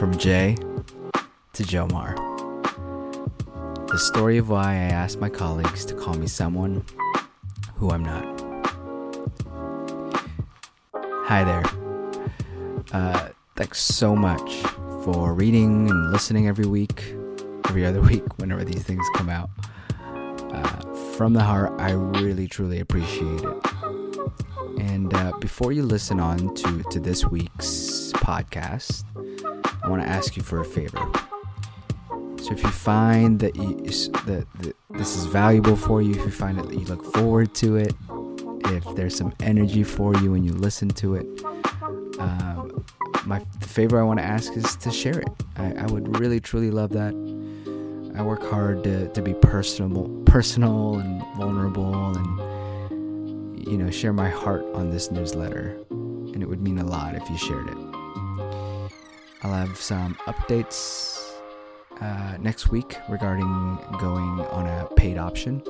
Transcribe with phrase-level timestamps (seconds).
[0.00, 0.56] From Jay
[1.52, 2.16] to Jomar.
[3.88, 6.82] The story of why I asked my colleagues to call me someone
[7.74, 8.24] who I'm not.
[10.94, 11.62] Hi there.
[12.92, 14.50] Uh, thanks so much
[15.04, 17.14] for reading and listening every week,
[17.68, 19.50] every other week, whenever these things come out.
[20.00, 23.66] Uh, from the heart, I really truly appreciate it.
[24.80, 29.04] And uh, before you listen on to, to this week's podcast,
[29.82, 30.98] I want to ask you for a favor.
[32.40, 33.74] So if you find that, you,
[34.26, 37.76] that, that this is valuable for you, if you find that you look forward to
[37.76, 37.94] it,
[38.66, 41.26] if there's some energy for you when you listen to it,
[42.18, 42.84] um,
[43.26, 45.28] my the favor I want to ask is to share it.
[45.56, 47.14] I, I would really truly love that.
[48.16, 54.28] I work hard to, to be personable, personal and vulnerable, and you know share my
[54.28, 55.78] heart on this newsletter.
[55.90, 57.89] And it would mean a lot if you shared it.
[59.42, 61.18] I'll have some updates
[62.00, 65.62] uh, next week regarding going on a paid option.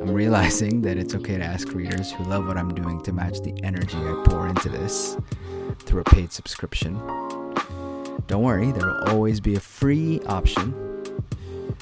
[0.00, 3.40] I'm realizing that it's okay to ask readers who love what I'm doing to match
[3.40, 5.16] the energy I pour into this
[5.80, 6.94] through a paid subscription.
[8.26, 10.74] Don't worry, there will always be a free option.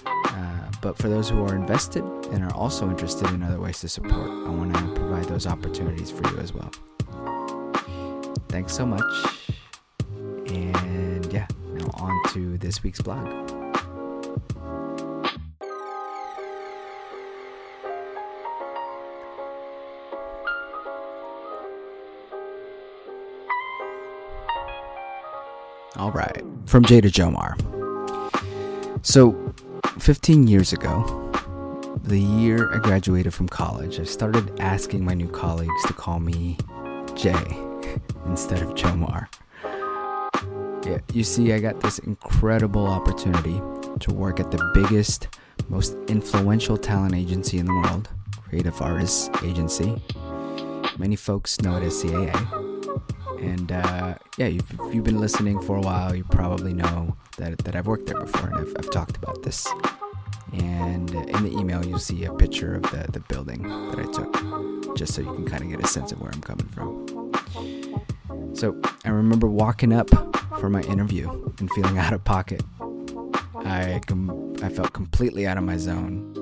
[0.05, 3.89] Uh, but for those who are invested and are also interested in other ways to
[3.89, 6.71] support, I want to provide those opportunities for you as well.
[8.49, 9.60] Thanks so much.
[10.51, 13.27] And yeah, now on to this week's blog.
[25.97, 27.55] All right, from Jay to Jomar.
[29.03, 29.55] So,
[29.99, 31.31] 15 years ago,
[32.03, 36.57] the year I graduated from college, I started asking my new colleagues to call me
[37.15, 37.33] Jay
[38.27, 39.29] instead of Jomar.
[40.85, 43.61] Yeah, you see, I got this incredible opportunity
[44.01, 45.29] to work at the biggest,
[45.69, 48.09] most influential talent agency in the world,
[48.49, 50.01] Creative Artists Agency.
[50.99, 52.35] Many folks know it as CAA.
[53.41, 57.77] And uh, yeah, if you've been listening for a while, you probably know that, that
[57.77, 59.69] I've worked there before and I've, I've talked about this.
[60.53, 64.97] And in the email, you'll see a picture of the, the building that I took,
[64.97, 68.55] just so you can kind of get a sense of where I'm coming from.
[68.55, 70.09] So I remember walking up
[70.61, 71.29] for my interview
[71.59, 72.63] and feeling out of pocket.
[73.65, 76.35] I, com- I felt completely out of my zone.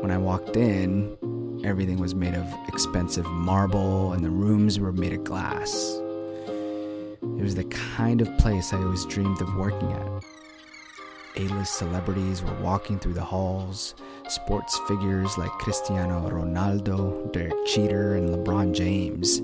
[0.00, 1.16] When I walked in,
[1.64, 6.00] Everything was made of expensive marble, and the rooms were made of glass.
[6.48, 10.24] It was the kind of place I always dreamed of working at.
[11.36, 13.94] A list celebrities were walking through the halls.
[14.28, 19.40] Sports figures like Cristiano Ronaldo, Derek Jeter, and LeBron James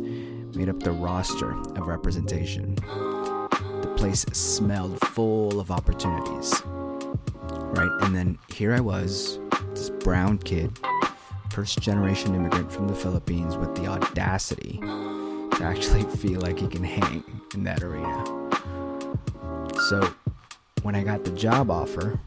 [0.57, 2.77] made up the roster of representation.
[3.99, 6.63] Place smelled full of opportunities.
[6.65, 7.91] Right?
[8.03, 9.41] And then here I was,
[9.75, 10.79] this brown kid
[11.51, 16.85] first generation immigrant from the Philippines with the audacity to actually feel like he can
[16.85, 18.25] hang in that arena.
[19.89, 20.15] So,
[20.83, 22.21] when I got the job offer,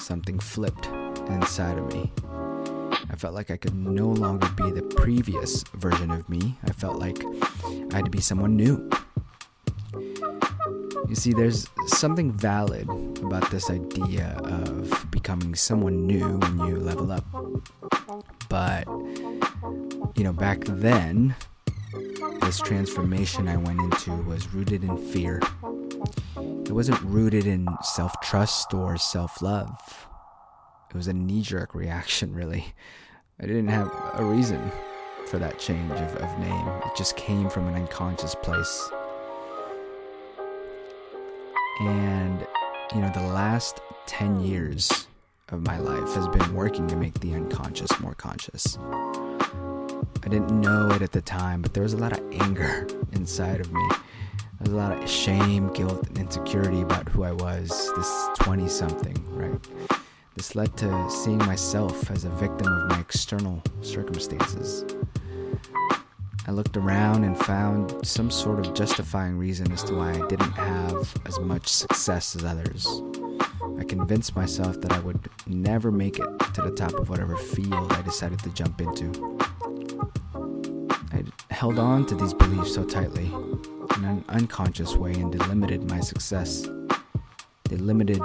[0.00, 0.86] something flipped
[1.28, 2.10] inside of me.
[3.10, 6.56] I felt like I could no longer be the previous version of me.
[6.64, 7.22] I felt like
[7.92, 8.88] I had to be someone new.
[11.08, 12.88] You see, there's something valid
[13.22, 17.24] about this idea of becoming someone new when you level up.
[18.50, 18.86] But,
[20.16, 21.34] you know, back then,
[22.42, 25.40] this transformation I went into was rooted in fear.
[26.36, 30.06] It wasn't rooted in self trust or self love.
[30.90, 32.74] It was a knee jerk reaction, really.
[33.40, 34.70] I didn't have a reason
[35.28, 38.90] for that change of, of name, it just came from an unconscious place.
[41.80, 42.46] And,
[42.94, 45.06] you know, the last 10 years
[45.50, 48.76] of my life has been working to make the unconscious more conscious.
[48.80, 53.60] I didn't know it at the time, but there was a lot of anger inside
[53.60, 53.88] of me.
[53.90, 58.68] There was a lot of shame, guilt, and insecurity about who I was, this 20
[58.68, 59.60] something, right?
[60.34, 64.84] This led to seeing myself as a victim of my external circumstances.
[66.48, 70.52] I looked around and found some sort of justifying reason as to why I didn't
[70.52, 72.86] have as much success as others.
[73.78, 77.92] I convinced myself that I would never make it to the top of whatever field
[77.92, 79.38] I decided to jump into.
[81.12, 85.90] I held on to these beliefs so tightly in an unconscious way and they limited
[85.90, 86.66] my success.
[87.64, 88.22] They limited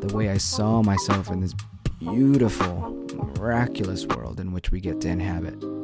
[0.00, 1.54] the way I saw myself in this
[1.98, 3.06] beautiful,
[3.36, 5.77] miraculous world in which we get to inhabit.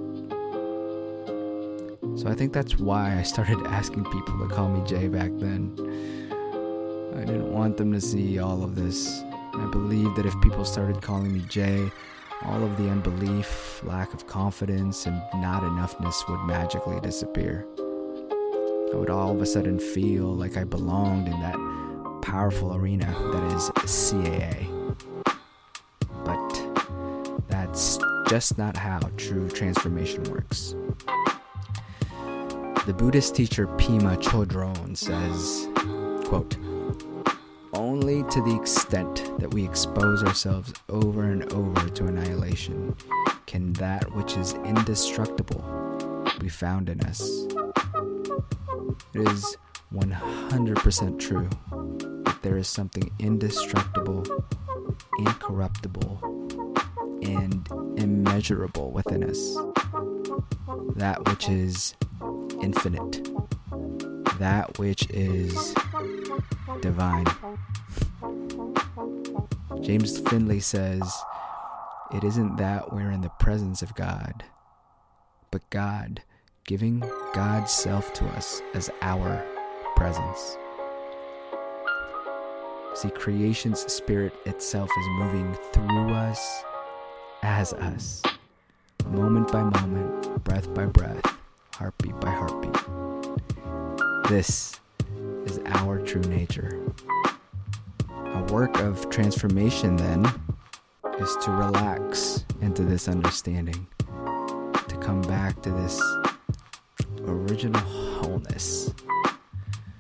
[2.25, 5.75] So I think that's why I started asking people to call me Jay back then.
[7.15, 9.23] I didn't want them to see all of this.
[9.53, 11.87] I believed that if people started calling me Jay,
[12.47, 17.67] all of the unbelief, lack of confidence, and not enoughness would magically disappear.
[17.79, 23.53] I would all of a sudden feel like I belonged in that powerful arena that
[23.53, 24.67] is CAA.
[26.25, 27.99] But that's
[28.31, 30.75] just not how true transformation works.
[32.87, 35.69] The Buddhist teacher Pema Chodron says,
[36.29, 36.59] quote,
[37.73, 42.95] only to the extent that we expose ourselves over and over to annihilation
[43.47, 45.65] can that which is indestructible
[46.39, 47.47] be found in us.
[49.15, 49.57] It is
[49.95, 51.49] 100% true
[52.25, 54.25] that there is something indestructible,
[55.21, 56.21] incorruptible,
[57.23, 57.67] and
[57.97, 59.57] immeasurable within us.
[60.97, 61.95] That which is
[62.65, 63.29] infinite.
[64.39, 65.75] That which is
[66.81, 67.27] divine.
[69.83, 71.03] James Finley says,
[72.15, 74.45] It isn't that we're in the presence of God,
[75.51, 76.23] but God
[76.65, 77.01] giving
[77.35, 79.45] God's self to us as our
[79.95, 80.57] presence.
[82.95, 86.65] See, creation's spirit itself is moving through us
[87.43, 88.23] as us,
[89.11, 91.21] moment by moment, breath by breath,
[91.75, 92.77] heartbeat by heartbeat.
[94.29, 94.81] This
[95.45, 96.81] is our true nature.
[98.09, 100.25] A work of transformation, then,
[101.19, 106.01] is to relax into this understanding, to come back to this
[107.27, 108.95] original wholeness.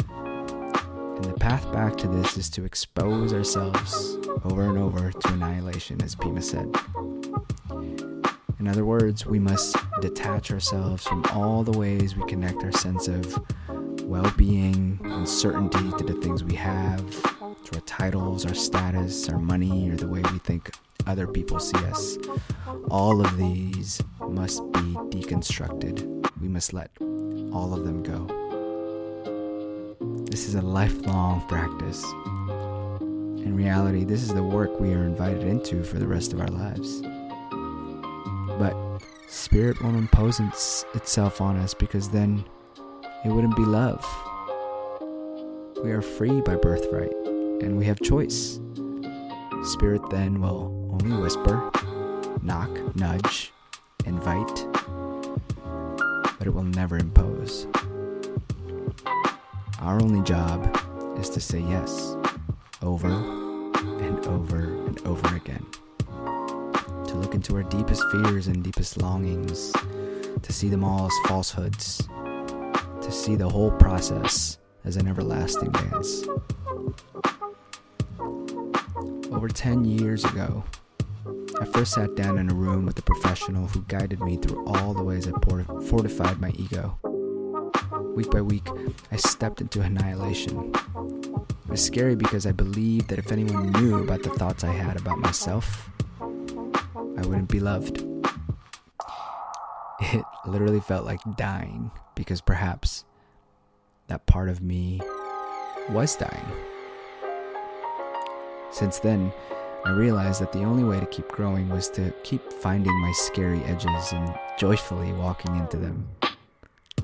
[0.09, 6.01] And the path back to this is to expose ourselves over and over to annihilation,
[6.03, 6.73] as Pema said.
[8.61, 9.77] In other words, we must
[10.09, 13.43] detach ourselves from all the ways we connect our sense of
[14.03, 17.23] well being and certainty to the things we have,
[17.65, 20.71] to our titles, our status, our money, or the way we think
[21.07, 22.19] other people see us.
[22.91, 26.29] All of these must be deconstructed.
[26.39, 28.27] We must let all of them go.
[30.27, 32.05] This is a lifelong practice.
[33.43, 36.49] In reality, this is the work we are invited into for the rest of our
[36.49, 37.03] lives.
[39.27, 40.41] Spirit won't impose
[40.95, 42.45] itself on us because then
[43.25, 44.05] it wouldn't be love.
[45.83, 47.13] We are free by birthright,
[47.63, 48.61] and we have choice.
[49.65, 51.71] Spirit then will only whisper,
[52.43, 53.53] knock, nudge,
[54.07, 54.67] invite,
[56.39, 57.67] but it will never impose.
[59.81, 60.79] Our only job
[61.19, 62.17] is to say yes
[62.83, 65.67] over and over and over again.
[67.15, 69.73] To look into our deepest fears and deepest longings,
[70.43, 76.25] to see them all as falsehoods, to see the whole process as an everlasting dance.
[79.31, 80.65] Over 10 years ago,
[81.61, 84.93] I first sat down in a room with a professional who guided me through all
[84.93, 85.33] the ways I
[85.87, 86.99] fortified my ego.
[88.17, 88.67] Week by week,
[89.13, 90.75] I stepped into annihilation.
[90.75, 94.97] It was scary because I believed that if anyone knew about the thoughts I had
[94.97, 95.91] about myself,
[97.17, 98.05] I wouldn't be loved.
[100.01, 103.05] It literally felt like dying because perhaps
[104.09, 105.01] that part of me
[105.91, 106.47] was dying.
[108.71, 109.33] Since then,
[109.85, 113.63] I realized that the only way to keep growing was to keep finding my scary
[113.65, 116.09] edges and joyfully walking into them.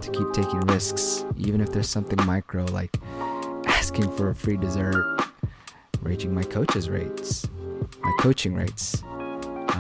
[0.01, 2.97] To keep taking risks, even if there's something micro like
[3.67, 5.21] asking for a free dessert,
[6.01, 7.47] raising my coach's rates,
[8.01, 9.03] my coaching rates,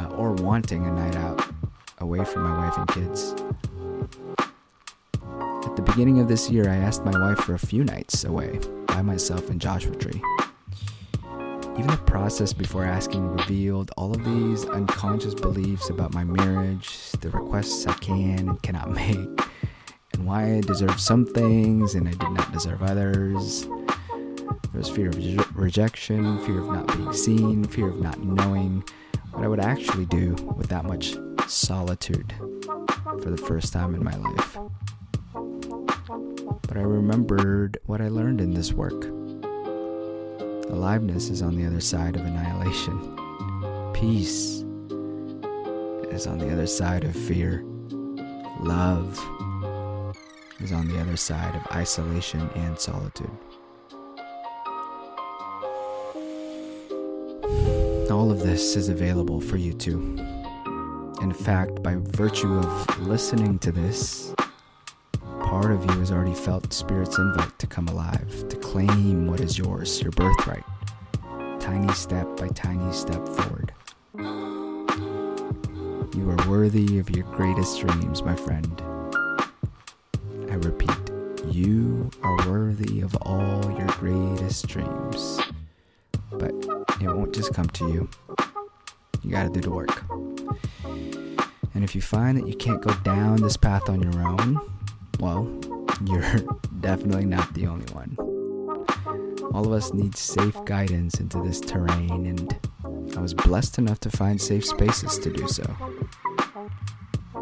[0.00, 1.42] uh, or wanting a night out
[1.98, 3.34] away from my wife and kids.
[5.66, 8.58] At the beginning of this year, I asked my wife for a few nights away
[8.86, 10.22] by myself in Joshua Tree.
[11.78, 17.30] Even the process before asking revealed all of these unconscious beliefs about my marriage, the
[17.30, 19.40] requests I can and cannot make,
[20.12, 23.66] and why I deserve some things and I did not deserve others.
[23.66, 28.84] There was fear of rejection, fear of not being seen, fear of not knowing
[29.32, 32.34] what I would actually do with that much solitude
[33.04, 34.58] for the first time in my life.
[36.62, 39.04] But I remembered what I learned in this work.
[40.70, 43.16] Aliveness is on the other side of annihilation.
[43.92, 44.64] Peace
[46.12, 47.64] is on the other side of fear.
[48.60, 49.18] Love
[50.60, 53.30] is on the other side of isolation and solitude.
[58.30, 59.98] All of this is available for you too.
[61.20, 64.32] In fact, by virtue of listening to this,
[65.40, 69.58] part of you has already felt Spirit's invite to come alive, to claim what is
[69.58, 70.62] yours, your birthright.
[71.58, 73.72] Tiny step by tiny step forward.
[76.14, 78.80] You are worthy of your greatest dreams, my friend.
[80.48, 81.10] I repeat,
[81.48, 85.40] you are worthy of all your greatest dreams.
[87.00, 88.08] It won't just come to you.
[89.22, 90.04] You gotta do the work.
[91.74, 94.60] And if you find that you can't go down this path on your own,
[95.18, 95.48] well,
[96.06, 96.36] you're
[96.80, 98.16] definitely not the only one.
[99.54, 104.10] All of us need safe guidance into this terrain, and I was blessed enough to
[104.10, 105.64] find safe spaces to do so.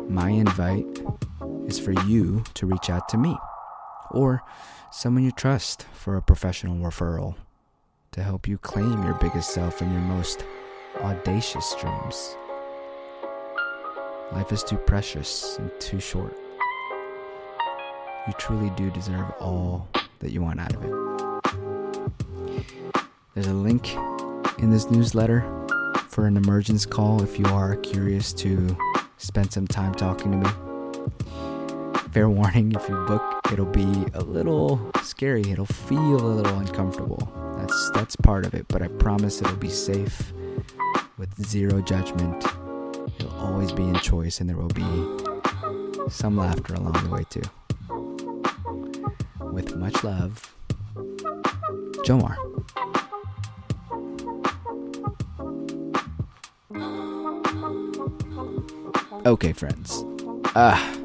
[0.08, 1.02] My invite
[1.66, 3.36] is for you to reach out to me
[4.10, 4.42] or
[4.90, 7.34] someone you trust for a professional referral
[8.12, 10.44] to help you claim your biggest self and your most
[11.00, 12.36] audacious dreams.
[14.32, 16.36] Life is too precious and too short.
[18.26, 19.88] You truly do deserve all
[20.18, 20.92] that you want out of it.
[23.34, 23.94] There's a link
[24.58, 25.40] in this newsletter
[26.08, 28.76] for an emergence call if you are curious to
[29.16, 30.50] spend some time talking to me.
[32.12, 35.42] Fair warning if you book, it'll be a little scary.
[35.50, 37.47] It'll feel a little uncomfortable.
[37.68, 40.32] That's that's part of it, but I promise it'll be safe
[41.18, 42.42] with zero judgment.
[43.18, 44.82] You'll always be in choice and there will be
[46.08, 47.42] some laughter along the way too.
[49.52, 50.56] With much love,
[52.06, 52.38] Jomar.
[59.26, 60.06] Okay, friends.
[60.56, 60.96] Ah,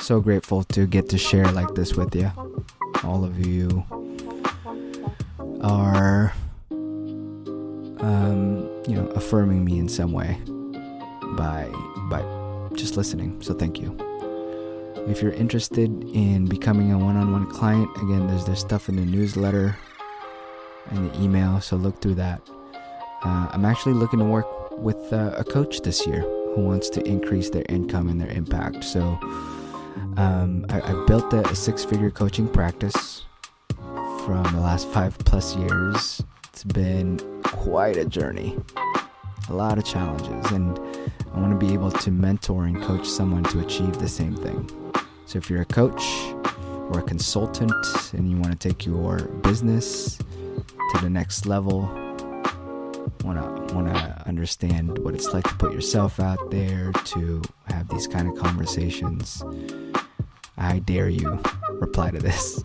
[0.00, 2.32] so grateful to get to share like this with you.
[3.04, 3.84] All of you
[5.62, 6.32] are,
[8.00, 10.40] um, you know, affirming me in some way
[11.36, 11.68] by
[12.10, 12.22] by
[12.74, 13.40] just listening.
[13.42, 13.96] So thank you.
[15.08, 19.76] If you're interested in becoming a one-on-one client, again, there's there's stuff in the newsletter
[20.90, 21.60] and the email.
[21.60, 22.40] So look through that.
[23.24, 26.20] Uh, I'm actually looking to work with uh, a coach this year
[26.54, 28.84] who wants to increase their income and their impact.
[28.84, 29.00] So
[30.16, 33.24] um, I, I, built a, a six figure coaching practice
[34.28, 36.22] from the last five plus years.
[36.52, 38.60] It's been quite a journey,
[39.48, 40.78] a lot of challenges, and
[41.32, 44.68] I want to be able to mentor and coach someone to achieve the same thing.
[45.24, 46.04] So if you're a coach
[46.90, 47.72] or a consultant
[48.12, 51.80] and you want to take your business to the next level,
[53.24, 57.88] want to want to understand what it's like to put yourself out there to have
[57.88, 59.42] these kind of conversations
[60.56, 61.40] i dare you
[61.80, 62.64] reply to this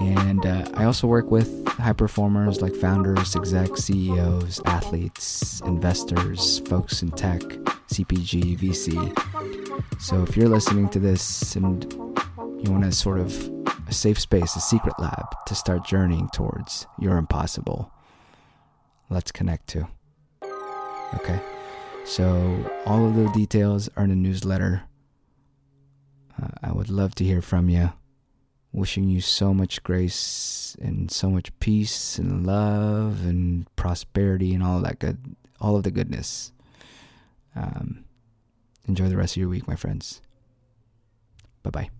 [0.00, 7.02] and uh, i also work with high performers like founders execs ceos athletes investors folks
[7.02, 7.40] in tech
[7.92, 11.92] cpg vc so if you're listening to this and
[12.62, 13.50] you want to sort of
[13.88, 17.92] a safe space a secret lab to start journeying towards your impossible
[19.10, 19.86] let's connect to.
[21.14, 21.40] Okay,
[22.04, 24.84] so all of the details are in the newsletter.
[26.40, 27.92] Uh, I would love to hear from you.
[28.72, 34.80] Wishing you so much grace and so much peace and love and prosperity and all
[34.80, 35.18] that good,
[35.60, 36.52] all of the goodness.
[37.56, 38.04] Um,
[38.86, 40.20] enjoy the rest of your week, my friends.
[41.62, 41.90] Bye bye.